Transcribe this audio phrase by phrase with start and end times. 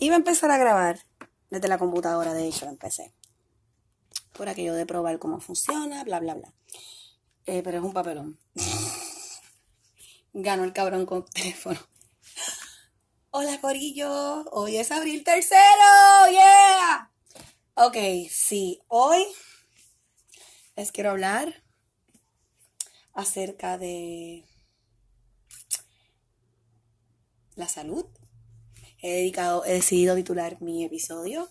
[0.00, 1.00] Iba a empezar a grabar
[1.50, 3.12] desde la computadora, de hecho, empecé.
[4.32, 6.54] Por aquello de probar cómo funciona, bla, bla, bla.
[7.46, 8.38] Eh, pero es un papelón.
[10.32, 11.80] Ganó el cabrón con teléfono.
[13.30, 14.44] Hola, Corillo.
[14.52, 16.30] Hoy es abril tercero.
[16.30, 17.10] ¡Yeah!
[17.74, 17.96] Ok,
[18.30, 18.80] sí.
[18.86, 19.24] Hoy
[20.76, 21.64] les quiero hablar
[23.14, 24.46] acerca de
[27.56, 28.06] la salud
[29.00, 31.50] he dedicado, he decidido titular mi episodio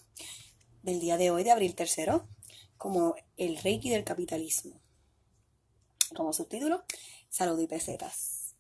[0.84, 2.28] del día de hoy, de abril tercero,
[2.78, 4.80] como el Reiki del capitalismo.
[6.16, 6.84] Como subtítulo,
[7.30, 8.56] salud y pesetas.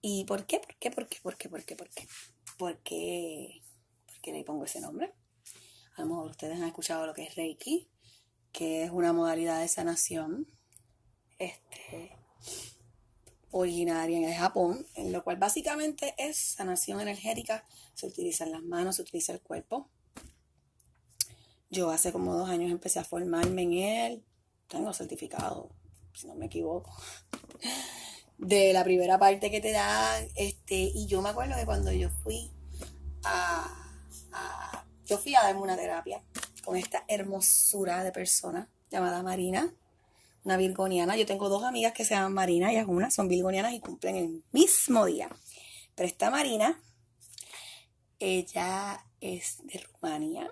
[0.00, 0.60] ¿Y por qué?
[0.60, 0.90] ¿Por qué?
[0.90, 1.18] ¿Por qué?
[1.22, 1.48] ¿Por qué?
[1.48, 1.76] ¿Por qué?
[1.76, 2.08] ¿Por qué?
[2.56, 3.62] ¿Por qué,
[4.06, 5.12] ¿Por qué le pongo ese nombre?
[5.96, 7.88] A lo mejor ustedes han escuchado lo que es Reiki,
[8.52, 10.46] que es una modalidad de sanación.
[11.38, 12.17] Este,
[13.50, 18.96] originaria en el Japón, en lo cual básicamente es sanación energética, se utilizan las manos,
[18.96, 19.88] se utiliza el cuerpo.
[21.70, 24.24] Yo hace como dos años empecé a formarme en él,
[24.68, 25.70] tengo certificado,
[26.14, 26.94] si no me equivoco,
[28.38, 32.10] de la primera parte que te da, este, y yo me acuerdo que cuando yo
[32.22, 32.50] fui
[33.24, 33.90] a,
[34.32, 36.22] a yo fui a darme una terapia
[36.64, 39.74] con esta hermosura de persona llamada Marina,
[40.48, 41.14] una virgoniana.
[41.14, 44.42] Yo tengo dos amigas que se llaman Marina, ellas una son virgonianas y cumplen el
[44.50, 45.28] mismo día.
[45.94, 46.80] Pero esta Marina,
[48.18, 50.50] ella es de Rumania.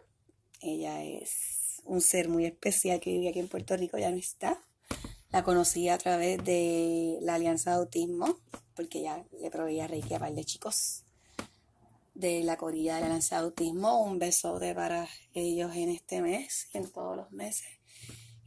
[0.61, 4.61] Ella es un ser muy especial que vive aquí en Puerto Rico, ya no está.
[5.31, 8.39] La conocí a través de la Alianza de Autismo,
[8.75, 11.05] porque ella le proveía reiki a par de chicos
[12.15, 14.03] de la corilla de la Alianza de Autismo.
[14.03, 17.69] Un besote para ellos en este mes en todos los meses,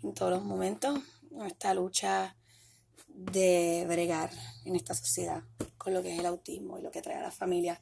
[0.04, 1.00] en todos los momentos
[1.46, 2.36] esta lucha
[3.08, 4.32] de bregar
[4.66, 5.44] en esta sociedad
[5.78, 7.82] con lo que es el autismo y lo que trae a la familia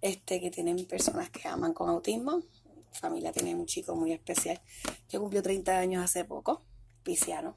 [0.00, 2.38] este, que tienen personas que aman con autismo.
[2.38, 4.60] Mi familia tiene un chico muy especial
[5.08, 6.64] que cumplió 30 años hace poco,
[7.02, 7.56] pisciano,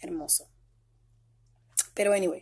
[0.00, 0.48] hermoso.
[1.94, 2.40] Pero anyway,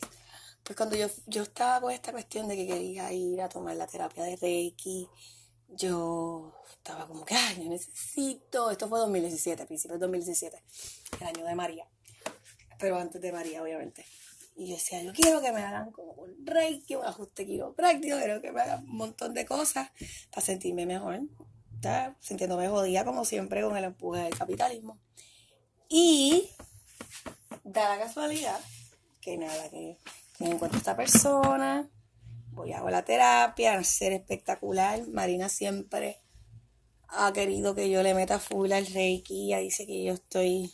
[0.63, 3.87] pues cuando yo, yo estaba con esta cuestión de que quería ir a tomar la
[3.87, 5.09] terapia de Reiki,
[5.69, 10.63] yo estaba como que, ay, yo necesito, esto fue 2017, principios de 2017,
[11.21, 11.87] el año de María
[12.79, 14.05] pero antes de María, obviamente.
[14.57, 18.41] Y yo decía, yo quiero que me hagan como un reiki, un ajuste quiropráctico, quiero
[18.41, 19.91] que me hagan un montón de cosas
[20.31, 21.21] para sentirme mejor.
[21.77, 22.17] ¿está?
[22.21, 24.99] Sintiéndome jodida, como siempre, con el empuje del capitalismo.
[25.89, 26.51] Y
[27.65, 28.61] da la casualidad
[29.21, 29.97] que nada, que
[30.41, 31.89] me encuentro esta persona,
[32.53, 35.07] voy a la terapia, a ser espectacular.
[35.07, 36.19] Marina siempre
[37.09, 40.73] ha querido que yo le meta full al reiki, ella dice que yo estoy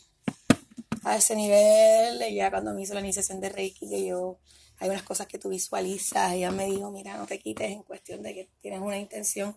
[1.05, 4.39] a ese nivel, ya cuando me hizo la iniciación de Reiki, que yo,
[4.79, 8.23] hay unas cosas que tú visualizas, ella me dijo, mira, no te quites en cuestión
[8.23, 9.55] de que tienes una intención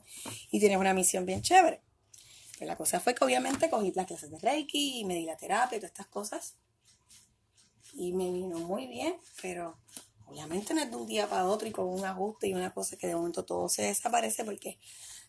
[0.50, 1.80] y tienes una misión bien chévere.
[2.58, 5.38] Pues la cosa fue que obviamente cogí las clases de Reiki y me di la
[5.38, 6.56] terapia y todas estas cosas.
[7.94, 9.78] Y me vino muy bien, pero
[10.26, 12.98] obviamente no es de un día para otro y con un ajuste y una cosa
[12.98, 14.78] que de momento todo se desaparece porque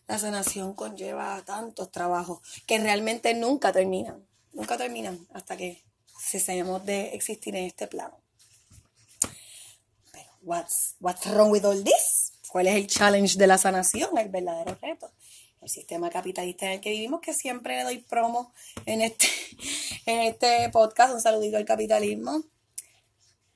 [0.06, 4.26] la sanación conlleva tantos trabajos que realmente nunca terminan.
[4.52, 5.82] Nunca terminan hasta que
[6.20, 8.20] cesemos de existir en este plano.
[10.12, 12.32] Pero, what's, what's wrong with all this?
[12.48, 14.16] ¿Cuál es el challenge de la sanación?
[14.18, 15.10] El verdadero reto.
[15.60, 18.52] El sistema capitalista en el que vivimos, que siempre le doy promo
[18.86, 19.26] en este,
[20.06, 22.44] en este podcast, un saludito al capitalismo.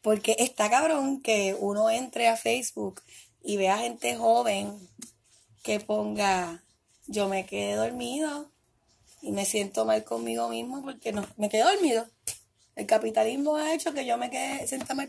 [0.03, 3.03] Porque está cabrón que uno entre a Facebook
[3.43, 4.89] y vea gente joven
[5.63, 6.63] que ponga,
[7.07, 8.51] yo me quedé dormido
[9.23, 12.07] y me siento mal conmigo mismo porque no, me quedé dormido.
[12.77, 15.09] El capitalismo ha hecho que yo me quede sentada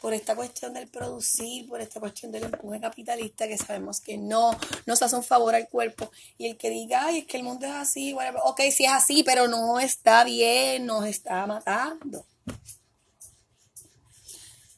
[0.00, 4.56] por esta cuestión del producir, por esta cuestión del empuje capitalista que sabemos que no
[4.86, 6.10] nos hace un favor al cuerpo.
[6.36, 8.92] Y el que diga, ay, es que el mundo es así, bueno, ok, sí es
[8.92, 12.26] así, pero no está bien, nos está matando.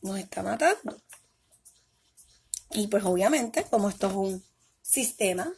[0.02, 1.00] Nos está matando.
[2.72, 4.44] Y pues obviamente, como esto es un
[4.82, 5.52] sistema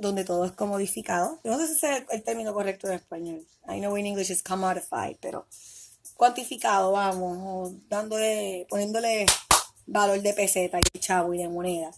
[0.00, 1.38] donde todo es comodificado.
[1.44, 3.46] no sé si es el, término correcto en español.
[3.68, 5.46] I know in English is commodified, pero
[6.16, 9.26] cuantificado, vamos, dándole, poniéndole
[9.86, 11.92] valor de peseta y de chavo y de moneda.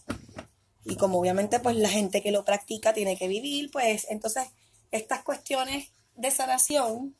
[0.85, 4.47] Y como obviamente pues la gente que lo practica tiene que vivir, pues entonces
[4.91, 7.15] estas cuestiones de sanación,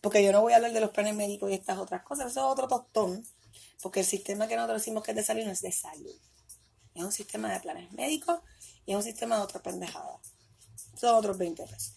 [0.00, 2.40] porque yo no voy a hablar de los planes médicos y estas otras cosas, eso
[2.40, 3.26] es otro tostón,
[3.80, 6.14] porque el sistema que nosotros decimos que es de salud no es de salud.
[6.94, 8.40] Es un sistema de planes médicos
[8.86, 10.18] y es un sistema de otra pendejada.
[10.96, 11.94] Son otros 20 pesos.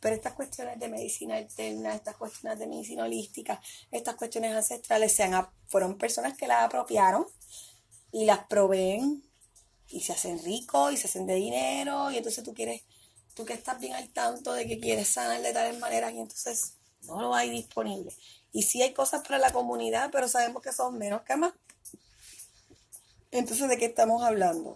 [0.00, 5.46] Pero estas cuestiones de medicina alterna, estas cuestiones de medicina holística, estas cuestiones ancestrales, sean,
[5.68, 7.26] fueron personas que las apropiaron
[8.10, 9.22] y las proveen
[9.88, 12.82] y se hacen ricos y se hacen de dinero y entonces tú quieres,
[13.34, 16.74] tú que estás bien al tanto de que quieres sanar de tales maneras y entonces
[17.02, 18.12] no lo hay disponible.
[18.52, 21.52] Y sí hay cosas para la comunidad, pero sabemos que son menos que más.
[23.30, 24.74] Entonces, ¿de qué estamos hablando?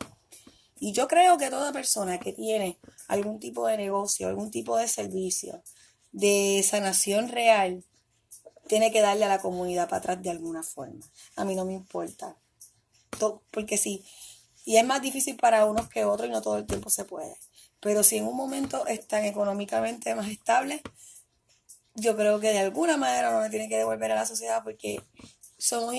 [0.79, 2.79] Y yo creo que toda persona que tiene
[3.09, 5.63] algún tipo de negocio, algún tipo de servicio,
[6.13, 7.85] de sanación real,
[8.69, 11.07] tiene que darle a la comunidad para atrás de alguna forma.
[11.37, 12.37] A mí no me importa.
[13.51, 14.05] Porque sí,
[14.67, 17.37] y es más difícil para unos que otros y no todo el tiempo se puede.
[17.81, 20.83] Pero si en un momento están económicamente más estables,
[21.95, 25.01] yo creo que de alguna manera uno tiene que devolver a la sociedad porque
[25.57, 25.95] somos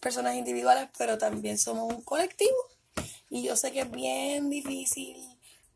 [0.00, 2.56] personas individuales, pero también somos un colectivo.
[3.30, 5.16] Y yo sé que es bien difícil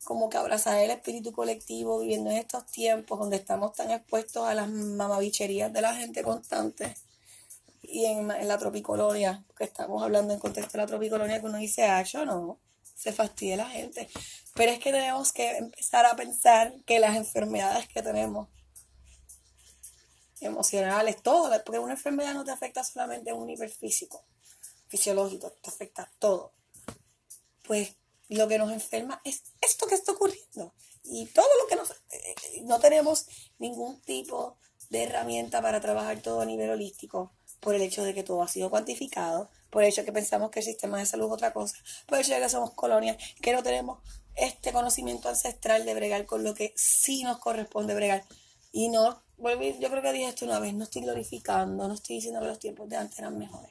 [0.05, 4.55] como que abrazar el espíritu colectivo viviendo en estos tiempos donde estamos tan expuestos a
[4.55, 6.95] las mamabicherías de la gente constante
[7.83, 11.85] y en, la tropicolonia, que estamos hablando en contexto de la tropicolonia, que uno dice,
[11.85, 12.61] ah, yo no,
[12.95, 14.09] se fastidia la gente.
[14.55, 18.49] Pero es que tenemos que empezar a pensar que las enfermedades que tenemos
[20.41, 24.25] emocionales, todo, porque una enfermedad no te afecta solamente a un nivel físico,
[24.89, 26.53] fisiológico, te afecta todo.
[27.71, 27.95] Pues
[28.29, 30.75] lo que nos enferma es esto que está ocurriendo.
[31.05, 31.93] Y todo lo que nos...
[31.93, 33.27] Eh, no tenemos
[33.61, 34.57] ningún tipo
[34.89, 37.31] de herramienta para trabajar todo a nivel holístico
[37.61, 40.51] por el hecho de que todo ha sido cuantificado, por el hecho de que pensamos
[40.51, 41.77] que el sistema de salud es otra cosa,
[42.07, 44.01] por el hecho de que somos colonias, que no tenemos
[44.35, 48.25] este conocimiento ancestral de bregar con lo que sí nos corresponde bregar.
[48.73, 52.41] Y no, yo creo que dije esto una vez, no estoy glorificando, no estoy diciendo
[52.41, 53.71] que los tiempos de antes eran mejores.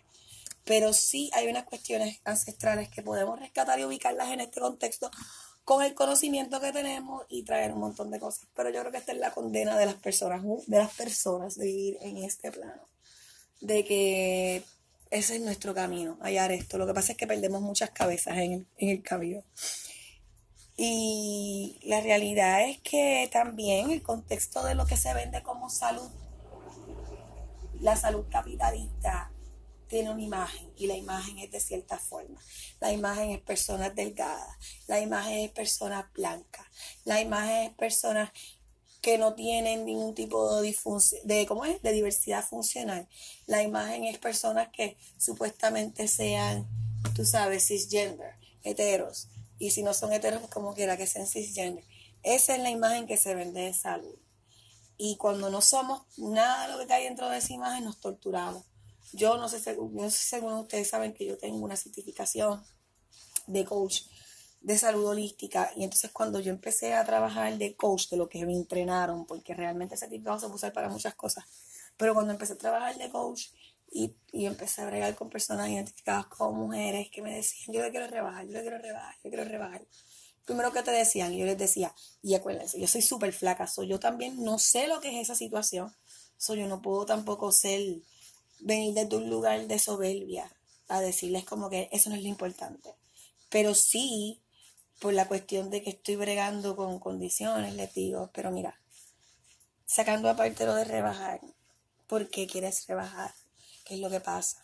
[0.70, 5.10] Pero sí hay unas cuestiones ancestrales que podemos rescatar y ubicarlas en este contexto
[5.66, 8.48] con el conocimiento que tenemos y traer un montón de cosas.
[8.56, 11.66] Pero yo creo que esta es la condena de las personas, de las personas de
[11.66, 12.84] vivir en este plano.
[13.62, 14.64] De que
[15.10, 16.78] ese es nuestro camino, hallar esto.
[16.78, 19.42] Lo que pasa es que perdemos muchas cabezas en el, en el camino.
[20.78, 26.12] Y la realidad es que también el contexto de lo que se vende como salud,
[27.82, 29.32] la salud capitalista,
[29.90, 32.40] tiene una imagen y la imagen es de cierta forma.
[32.80, 34.56] La imagen es personas delgadas,
[34.88, 36.66] la imagen es personas blancas,
[37.04, 38.32] la imagen es personas
[39.02, 43.08] que no tienen ningún tipo de, diversidad funcional.
[43.48, 46.68] La imagen es personas que supuestamente sean,
[47.16, 49.28] tú sabes, cisgender, heteros,
[49.58, 51.84] y si no son heteros, pues como quiera que sean cisgender.
[52.24, 54.16] Esa es la imagen que se vende de salud.
[54.98, 58.66] Y cuando no somos nada de lo que hay dentro de esa imagen, nos torturamos.
[59.14, 62.64] Yo no sé, no sé si algunos de ustedes saben que yo tengo una certificación
[63.48, 64.04] de coach
[64.62, 65.72] de salud holística.
[65.76, 69.54] Y entonces cuando yo empecé a trabajar de coach, de lo que me entrenaron, porque
[69.54, 71.46] realmente ese certificado se puede usar para muchas cosas,
[71.98, 73.48] pero cuando empecé a trabajar de coach,
[73.92, 77.90] y, y, empecé a bregar con personas identificadas como mujeres que me decían, yo le
[77.90, 79.82] quiero rebajar, yo le quiero rebajar, yo quiero rebajar.
[80.46, 84.00] Primero que te decían, yo les decía, y acuérdense, yo soy súper flaca, soy yo
[84.00, 85.92] también no sé lo que es esa situación,
[86.38, 87.82] soy yo no puedo tampoco ser,
[88.60, 90.52] venir desde un lugar de soberbia
[90.88, 92.96] a decirles como que eso no es lo importante.
[93.50, 94.42] Pero sí,
[95.00, 98.80] por la cuestión de que estoy bregando con condiciones, les digo, pero mira,
[99.86, 101.42] sacando aparte lo de rebajar,
[102.08, 103.34] ¿por qué quieres rebajar?
[103.86, 104.62] ¿Qué es lo que pasa?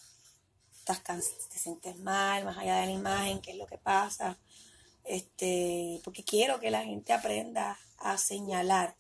[0.80, 1.02] Estás
[1.50, 4.38] te sientes mal, más allá de la imagen, ¿qué es lo que pasa?
[5.04, 8.96] Este, porque quiero que la gente aprenda a señalar.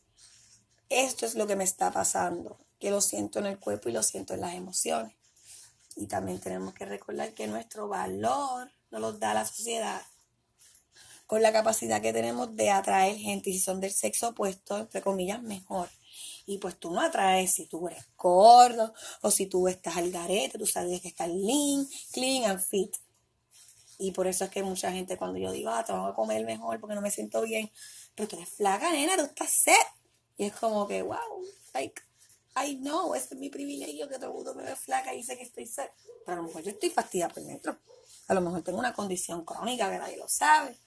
[0.89, 4.03] Esto es lo que me está pasando, que lo siento en el cuerpo y lo
[4.03, 5.11] siento en las emociones.
[5.95, 10.03] Y también tenemos que recordar que nuestro valor nos lo da la sociedad
[11.25, 15.01] con la capacidad que tenemos de atraer gente, y si son del sexo opuesto, entre
[15.01, 15.89] comillas, mejor.
[16.45, 20.59] Y pues tú no atraes si tú eres gordo o si tú estás al garete,
[20.59, 22.95] tú sabes que estás lean, clean and fit.
[23.97, 26.79] Y por eso es que mucha gente cuando yo digo, ah, tengo que comer mejor
[26.79, 27.71] porque no me siento bien,
[28.13, 29.87] pero tú eres flaca, nena, tú estás set.
[30.37, 31.17] Y es como que, wow,
[31.73, 31.99] like,
[32.55, 35.37] I know, ese es mi privilegio que todo el mundo me ve flaca y dice
[35.37, 35.91] que estoy set.
[36.25, 37.77] Pero a lo mejor yo estoy fastidiada por dentro.
[38.27, 40.77] A lo mejor tengo una condición crónica que nadie lo sabe.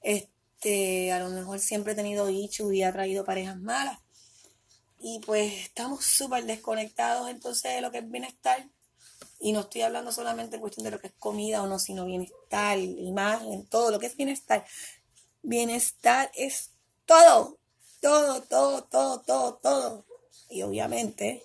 [0.00, 3.98] Este, a lo mejor siempre he tenido dicho y he traído parejas malas
[4.98, 8.68] y pues estamos súper desconectados entonces de lo que es bienestar.
[9.38, 12.06] Y no estoy hablando solamente en cuestión de lo que es comida o no, sino
[12.06, 14.66] bienestar, imagen, todo lo que es bienestar.
[15.42, 16.70] Bienestar es
[17.04, 17.58] todo,
[18.00, 20.06] todo, todo, todo, todo, todo.
[20.48, 21.42] Y obviamente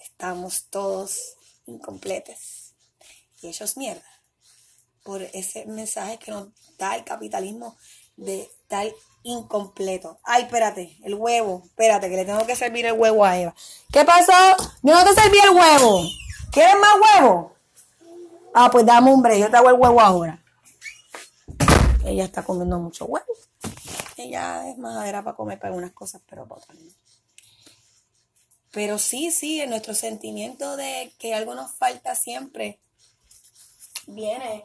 [0.00, 1.34] estamos todos
[1.66, 2.72] incompletos.
[3.42, 4.02] Y es mierda.
[5.02, 7.76] Por ese mensaje que nos da el capitalismo
[8.16, 10.18] de tal incompleto.
[10.24, 11.62] Ay, espérate, el huevo.
[11.64, 13.54] Espérate, que le tengo que servir el huevo a Eva.
[13.92, 14.32] ¿Qué pasó?
[14.82, 16.02] Yo no te serví el huevo.
[16.50, 17.52] ¿Quieres más huevo?
[18.54, 20.42] Ah, pues dame un break, yo te hago el huevo ahora.
[22.04, 23.26] ella está comiendo mucho huevo.
[24.16, 26.90] Ella es majadera para comer para algunas cosas, pero para otras no.
[28.72, 32.78] Pero sí, sí, en nuestro sentimiento de que algo nos falta siempre
[34.06, 34.64] viene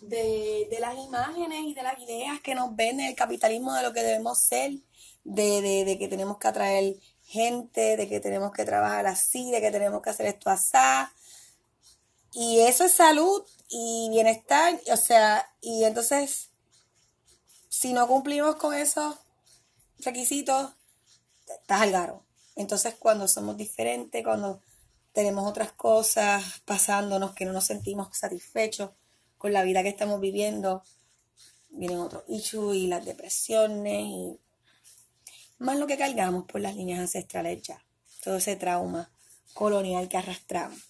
[0.00, 4.02] de, las imágenes y de las ideas que nos venden el capitalismo de lo que
[4.02, 4.72] debemos ser,
[5.24, 9.70] de, de, que tenemos que atraer gente, de que tenemos que trabajar así, de que
[9.70, 10.76] tenemos que hacer esto así.
[12.32, 16.50] Y eso es salud y bienestar, o sea, y entonces,
[17.68, 19.16] si no cumplimos con esos
[19.98, 20.72] requisitos,
[21.46, 22.29] estás al garo.
[22.60, 24.60] Entonces, cuando somos diferentes, cuando
[25.14, 28.90] tenemos otras cosas pasándonos que no nos sentimos satisfechos
[29.38, 30.82] con la vida que estamos viviendo,
[31.70, 34.38] vienen otros issues y las depresiones y
[35.58, 37.82] más lo que cargamos por las líneas ancestrales ya,
[38.22, 39.10] todo ese trauma
[39.54, 40.80] colonial que arrastramos.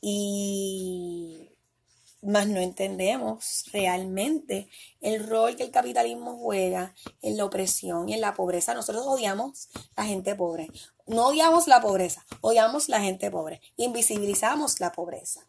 [0.00, 1.50] Y
[2.22, 4.68] más no entendemos realmente
[5.00, 8.74] el rol que el capitalismo juega en la opresión y en la pobreza.
[8.74, 10.68] Nosotros odiamos la gente pobre.
[11.06, 13.60] No odiamos la pobreza, odiamos la gente pobre.
[13.76, 15.40] Invisibilizamos la pobreza.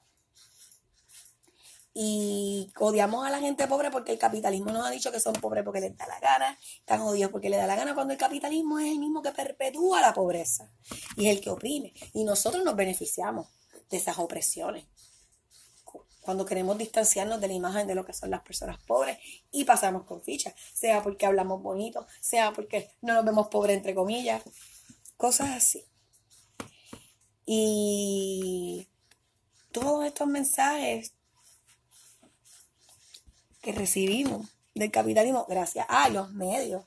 [1.96, 5.64] Y odiamos a la gente pobre porque el capitalismo nos ha dicho que son pobres
[5.64, 8.80] porque les da la gana, están odios porque les da la gana, cuando el capitalismo
[8.80, 10.72] es el mismo que perpetúa la pobreza
[11.16, 11.94] y es el que oprime.
[12.14, 13.48] Y nosotros nos beneficiamos
[13.92, 14.86] de esas opresiones
[16.24, 19.18] cuando queremos distanciarnos de la imagen de lo que son las personas pobres
[19.52, 23.94] y pasamos con fichas, sea porque hablamos bonito, sea porque no nos vemos pobres entre
[23.94, 24.42] comillas,
[25.18, 25.86] cosas así.
[27.46, 28.88] Y
[29.72, 31.14] todos estos mensajes
[33.62, 36.86] que recibimos del capitalismo gracias a los medios,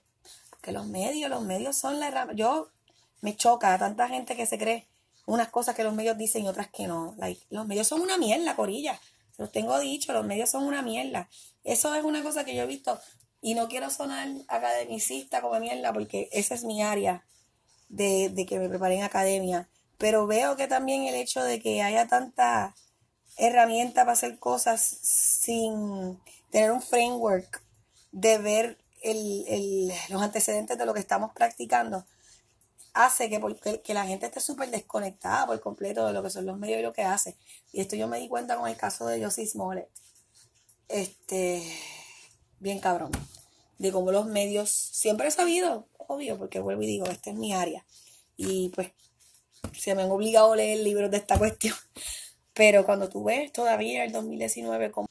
[0.62, 2.42] que los medios, los medios son la herramienta.
[2.42, 2.70] Yo
[3.20, 4.86] me choca tanta gente que se cree
[5.26, 7.16] unas cosas que los medios dicen y otras que no.
[7.50, 8.98] los medios son una mierda, corilla
[9.38, 11.28] los tengo dicho, los medios son una mierda.
[11.64, 12.98] Eso es una cosa que yo he visto
[13.40, 17.24] y no quiero sonar academicista como mierda porque esa es mi área
[17.88, 19.68] de, que me preparé en academia.
[19.98, 22.74] Pero veo que también el hecho de que haya tanta
[23.36, 26.18] herramienta para hacer cosas sin
[26.50, 27.62] tener un framework
[28.12, 28.78] de ver
[30.08, 32.04] los antecedentes de lo que estamos practicando,
[32.96, 33.40] hace que,
[33.84, 36.82] que la gente esté súper desconectada por completo de lo que son los medios y
[36.82, 37.36] lo que hace.
[37.70, 39.88] Y esto yo me di cuenta con el caso de Josie Smollett.
[40.88, 41.62] Este,
[42.58, 43.12] bien cabrón.
[43.78, 47.52] De cómo los medios, siempre he sabido, obvio, porque vuelvo y digo, esta es mi
[47.52, 47.84] área.
[48.38, 48.92] Y pues
[49.78, 51.76] se me han obligado a leer libros de esta cuestión.
[52.54, 55.06] Pero cuando tú ves todavía el 2019 como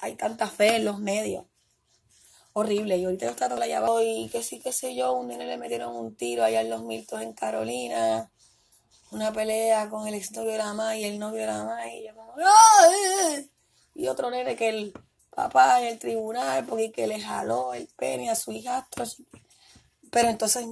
[0.00, 1.44] hay tanta fe en los medios,
[2.56, 2.96] horrible.
[2.96, 5.58] Y ahorita yo estaba la llave y que sí, qué sé yo, un nene le
[5.58, 8.30] metieron un tiro allá en los Miltos en Carolina,
[9.10, 12.06] una pelea con el exnovio de la mamá y el novio de la mamá y
[12.06, 12.32] yo como,
[13.94, 14.94] Y otro nene que el
[15.28, 19.04] papá en el tribunal porque que le jaló el pene a su hijastro.
[20.10, 20.66] Pero entonces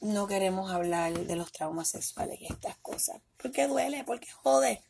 [0.00, 3.20] no queremos hablar de los traumas sexuales y estas cosas.
[3.36, 4.82] Porque duele, porque jode.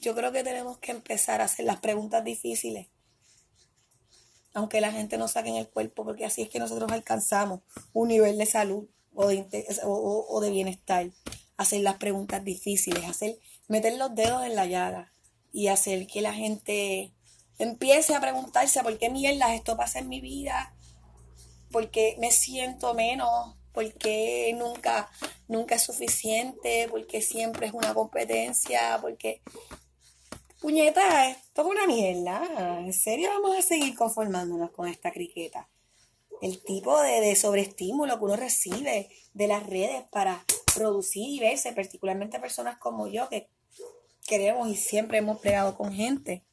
[0.00, 2.88] Yo creo que tenemos que empezar a hacer las preguntas difíciles
[4.54, 7.60] aunque la gente no saque en el cuerpo, porque así es que nosotros alcanzamos
[7.92, 11.10] un nivel de salud o de, bienestar.
[11.56, 15.12] Hacer las preguntas difíciles, hacer, meter los dedos en la llaga
[15.52, 17.12] y hacer que la gente
[17.58, 20.74] empiece a preguntarse por qué mierdas esto pasa en mi vida,
[21.70, 25.10] por qué me siento menos, por qué nunca,
[25.48, 29.42] nunca es suficiente, por qué siempre es una competencia, porque
[30.64, 32.78] puñeta, esto es una mierda.
[32.78, 35.68] ¿En serio vamos a seguir conformándonos con esta criqueta?
[36.40, 40.42] El tipo de, sobreestímulo que uno recibe de las redes para
[40.74, 43.50] producir y verse, particularmente personas como yo que
[44.26, 46.46] queremos y siempre hemos plegado con gente.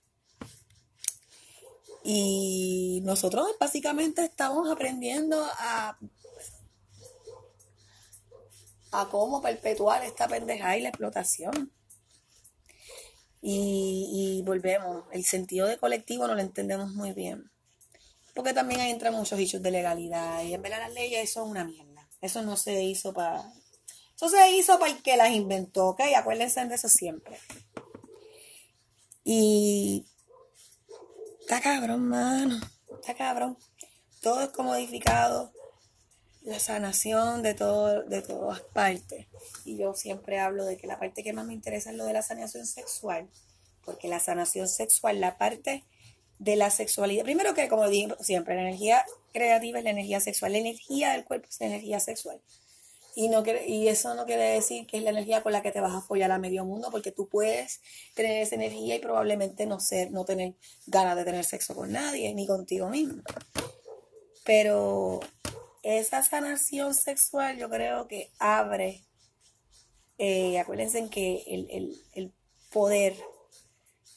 [2.04, 5.98] Y nosotros básicamente estamos aprendiendo a,
[8.92, 11.72] a cómo perpetuar esta pendejada y la explotación.
[13.42, 17.52] Y, volvemos, el sentido de colectivo no lo entendemos muy bien.
[18.36, 20.44] Porque también ahí entran muchos hechos de legalidad.
[20.44, 22.08] Y en verdad las leyes eso es una mierda.
[22.22, 23.52] Eso no se hizo para...
[24.16, 26.02] Eso se hizo para el que las inventó, ¿ok?
[26.16, 27.38] Acuérdense de eso siempre.
[29.24, 30.06] Y...
[31.42, 32.62] Está cabrón, mano.
[33.00, 33.58] Está cabrón.
[34.22, 35.52] Todo es comodificado
[36.44, 39.28] la sanación de, todo, de todas partes.
[39.66, 42.14] Y yo siempre hablo de que la parte que más me interesa es lo de
[42.14, 43.30] la sanación sexual,
[43.86, 45.84] porque la sanación sexual, la parte
[46.40, 50.54] de la sexualidad, primero que como digo siempre, la energía creativa es la energía sexual,
[50.54, 52.42] la energía del cuerpo es la energía sexual.
[53.14, 55.82] Y, no y eso no quiere decir que es la energía con la que te
[55.82, 57.82] vas a apoyar a medio mundo, porque tú puedes
[58.16, 60.54] tener esa energía y probablemente no ser, no tener
[60.88, 63.22] ganas de tener sexo con nadie, ni contigo mismo.
[64.46, 65.20] Pero
[65.84, 69.04] esa sanación sexual yo creo que abre,
[70.18, 72.34] eh, acuérdense que el,
[72.72, 73.18] poder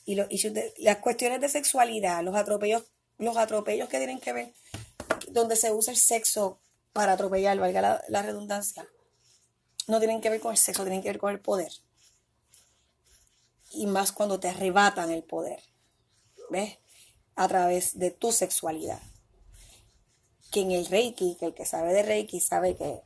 [0.05, 2.85] y las cuestiones de sexualidad, los atropellos,
[3.19, 4.55] los atropellos que tienen que ver,
[5.31, 6.61] donde se usa el sexo
[6.93, 8.87] para atropellar, valga la, redundancia,
[9.89, 11.73] no tienen que ver con el sexo, tienen que ver con el poder.
[13.73, 15.61] Y más cuando te arrebatan el poder,
[16.51, 16.79] ¿ves?
[17.35, 19.01] A través de tu sexualidad.
[20.55, 23.01] Que en el Reiki, que el que sabe de Reiki sabe que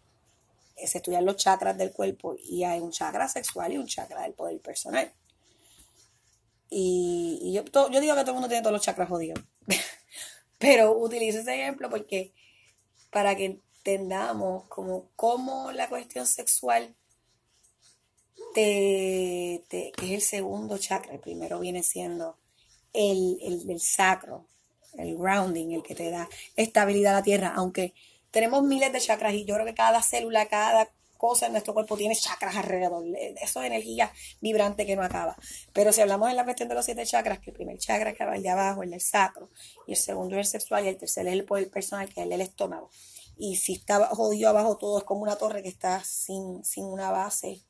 [0.86, 4.34] se estudian los chakras del cuerpo y hay un chakra sexual y un chakra del
[4.34, 5.10] poder personal.
[6.70, 9.40] Y, yo, yo digo que todo el mundo tiene todos los chakras jodidos.
[10.58, 12.34] Pero utilizo ese ejemplo porque
[13.10, 16.94] para que entendamos como cómo la cuestión sexual
[18.52, 22.36] te, que es el segundo chakra, el primero viene siendo
[22.92, 24.46] el, el, sacro,
[24.98, 27.94] el grounding, el que te da estabilidad a la tierra, aunque
[28.30, 31.96] tenemos miles de chakras y yo creo que cada célula, cada cosa en nuestro cuerpo
[31.96, 33.04] tiene chakras alrededor.
[33.40, 35.36] Eso es energía vibrante que no acaba.
[35.72, 38.24] Pero si hablamos en la cuestión de los siete chakras, que el primer chakra que
[38.24, 39.48] va el de abajo, el del sacro,
[39.86, 42.24] y el segundo es el sexual, y el tercer es el poder personal, que es
[42.24, 42.90] el del estómago
[43.38, 47.12] y si está jodido abajo todo es como una torre que está sin, sin una
[47.12, 47.62] base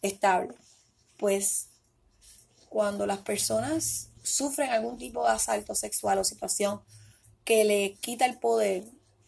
[0.00, 0.54] estable.
[1.18, 1.68] Pues
[2.70, 6.80] cuando las personas sufren algún tipo de asalto sexual o situación
[7.44, 8.84] que le quita el poder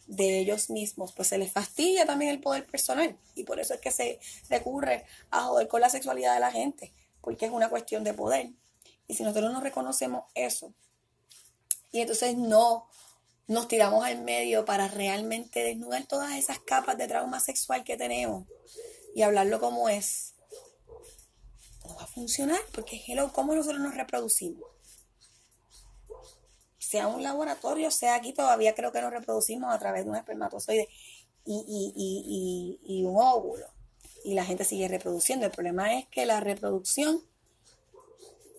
[0.07, 3.17] de ellos mismos, pues se les fastidia también el poder personal.
[3.35, 4.19] Y por eso es que se
[4.49, 8.49] recurre a joder con la sexualidad de la gente, porque es una cuestión de poder.
[9.07, 10.73] Y si nosotros no reconocemos eso,
[11.91, 12.87] y entonces no
[13.47, 18.47] nos tiramos al medio para realmente desnudar todas esas capas de trauma sexual que tenemos
[19.13, 20.33] y hablarlo como es,
[21.85, 24.72] no va a funcionar porque hello, ¿cómo nosotros nos reproducimos?
[26.93, 30.87] Sea un laboratorio, sea aquí, todavía creo que nos reproducimos a través de un espermatozoide
[31.43, 33.65] y, un óvulo.
[34.23, 35.47] Y la gente sigue reproduciendo.
[35.47, 37.19] El problema es que la reproducción,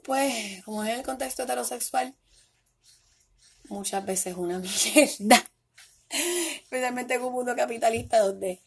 [0.03, 2.13] pues, como es el contexto heterosexual,
[3.69, 4.59] muchas veces una
[4.95, 5.49] mierda.
[6.65, 8.61] Especialmente en un mundo capitalista donde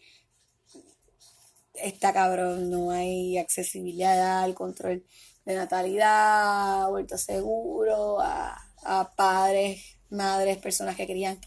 [1.74, 5.06] está cabrón, no hay accesibilidad al control
[5.44, 8.67] de natalidad, vuelto seguro, a,
[9.16, 11.40] padres, madres, personas que querían,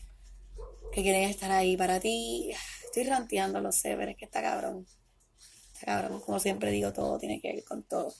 [0.92, 2.52] que quieren estar ahí para ti.
[2.84, 4.86] Estoy ranteando, lo sé, pero es que está cabrón.
[5.72, 8.12] Está cabrón, como siempre digo, todo tiene que ver con todo.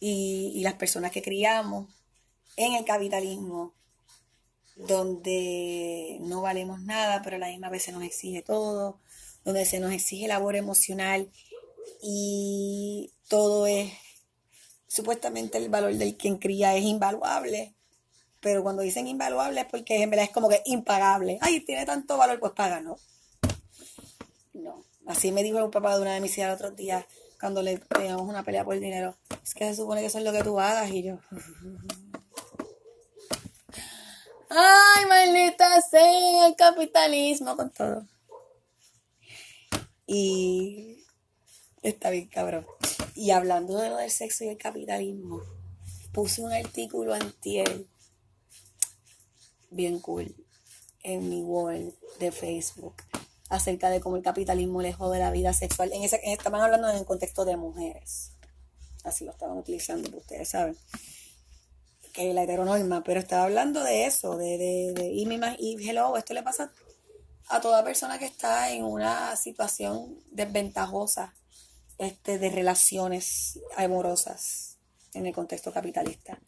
[0.00, 1.88] Y, y las personas que criamos
[2.56, 3.74] en el capitalismo,
[4.76, 9.00] donde no valemos nada, pero a la misma vez se nos exige todo,
[9.44, 11.30] donde se nos exige labor emocional
[12.02, 13.92] y todo es,
[14.86, 17.74] supuestamente el valor del quien cría es invaluable,
[18.40, 21.38] pero cuando dicen invaluable es porque en verdad es como que impagable.
[21.40, 22.98] Ay, tiene tanto valor, pues paga, ¿no?
[24.54, 24.84] No.
[25.06, 27.06] Así me dijo el papá de una de mis hijas el otro día,
[27.40, 29.16] cuando le pegamos una pelea por el dinero.
[29.42, 31.18] Es que se supone que eso es lo que tú hagas y yo...
[34.48, 38.06] Ay, maldita sea el capitalismo con todo.
[40.06, 41.04] Y
[41.82, 42.64] está bien, cabrón.
[43.16, 45.40] Y hablando de lo del sexo y el capitalismo,
[46.12, 47.86] puse un artículo antier
[49.70, 50.36] bien cool
[51.02, 52.94] en mi wall de Facebook
[53.48, 55.94] acerca de cómo el capitalismo lejos de la vida sexual.
[55.94, 58.32] En ese, estaban hablando en el contexto de mujeres.
[59.02, 60.76] Así lo estaban utilizando, ustedes saben
[62.12, 65.26] que la heteronorma, pero estaba hablando de eso, de, de, de y,
[65.58, 66.70] y hello, esto le pasa
[67.48, 71.34] a toda persona que está en una situación desventajosa
[71.98, 74.78] este, de relaciones amorosas
[75.14, 76.40] en el contexto capitalista,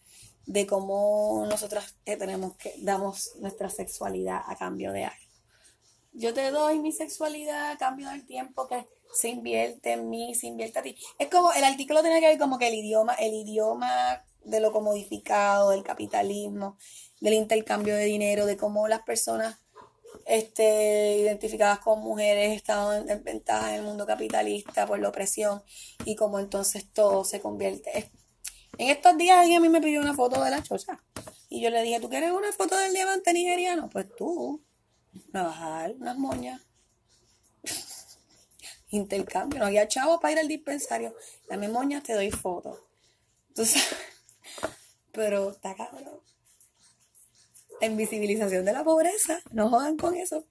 [0.47, 5.29] de cómo nosotras tenemos que damos nuestra sexualidad a cambio de algo.
[6.13, 10.47] Yo te doy mi sexualidad a cambio del tiempo que se invierte en mí, se
[10.47, 10.97] invierte a ti.
[11.19, 14.73] Es como, el artículo tiene que ver como que el idioma, el idioma de lo
[14.73, 16.77] comodificado, del capitalismo,
[17.21, 19.59] del intercambio de dinero, de cómo las personas
[20.29, 25.63] este, identificadas como mujeres estaban en ventaja en el mundo capitalista por la opresión
[26.05, 28.11] y cómo entonces todo se convierte.
[28.77, 31.03] En estos días alguien a mí me pidió una foto de la chocha
[31.49, 33.89] y yo le dije, ¿tú quieres una foto del diamante nigeriano?
[33.89, 34.63] Pues tú,
[35.33, 36.61] me vas a dar unas moñas.
[38.91, 41.15] Intercambio, no había chavos para ir al dispensario.
[41.49, 42.79] Dame moñas, te doy foto.
[43.49, 43.83] Entonces,
[45.11, 46.21] pero está cabrón.
[47.81, 49.41] La invisibilización de la pobreza.
[49.53, 50.45] No jodan con eso.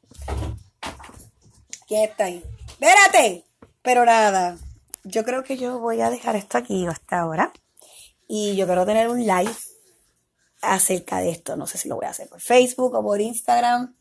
[1.88, 2.44] ¿Quién está ahí?
[2.68, 3.46] Espérate.
[3.82, 4.58] Pero nada,
[5.04, 7.54] yo creo que yo voy a dejar esto aquí hasta ahora.
[8.28, 9.56] Y yo quiero tener un live
[10.62, 11.56] acerca de esto.
[11.56, 13.96] No sé si lo voy a hacer por Facebook o por Instagram.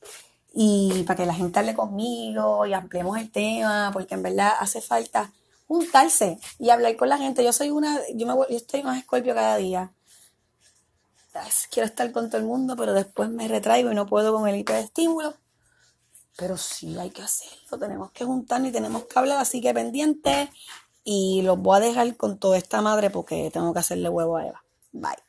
[0.53, 4.81] Y para que la gente hable conmigo y ampliemos el tema, porque en verdad hace
[4.81, 5.31] falta
[5.69, 7.45] juntarse y hablar con la gente.
[7.45, 9.93] Yo soy una, yo, me, yo estoy más escorpio cada día.
[11.71, 14.57] Quiero estar con todo el mundo, pero después me retraigo y no puedo con el
[14.57, 15.35] hiperestímulo.
[16.37, 20.51] Pero sí hay que hacerlo, tenemos que juntarnos y tenemos que hablar, así que pendiente.
[21.05, 24.47] Y los voy a dejar con toda esta madre porque tengo que hacerle huevo a
[24.47, 24.65] Eva.
[24.93, 25.26] Bye.